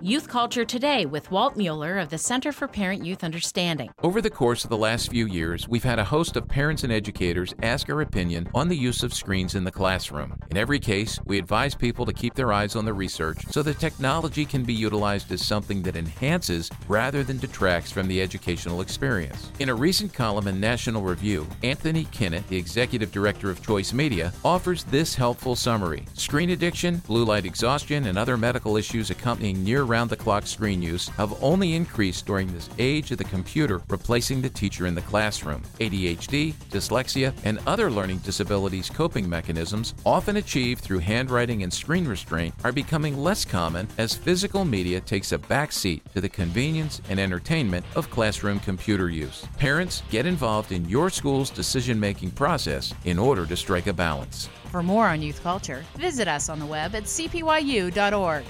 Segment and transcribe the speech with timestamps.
[0.00, 3.90] Youth Culture Today with Walt Mueller of the Center for Parent Youth Understanding.
[4.00, 6.92] Over the course of the last few years, we've had a host of parents and
[6.92, 10.38] educators ask our opinion on the use of screens in the classroom.
[10.52, 13.80] In every case, we advise people to keep their eyes on the research so that
[13.80, 19.50] technology can be utilized as something that enhances rather than detracts from the educational experience.
[19.58, 24.32] In a recent column in National Review, Anthony Kinnett, the executive director of Choice Media,
[24.44, 29.87] offers this helpful summary Screen addiction, blue light exhaustion, and other medical issues accompanying near
[29.88, 34.42] round the clock screen use have only increased during this age of the computer replacing
[34.42, 35.62] the teacher in the classroom.
[35.80, 42.54] ADHD, dyslexia, and other learning disabilities coping mechanisms, often achieved through handwriting and screen restraint,
[42.64, 47.84] are becoming less common as physical media takes a backseat to the convenience and entertainment
[47.96, 49.46] of classroom computer use.
[49.58, 54.48] Parents, get involved in your school's decision making process in order to strike a balance.
[54.70, 58.44] For more on youth culture, visit us on the web at cpyu.org.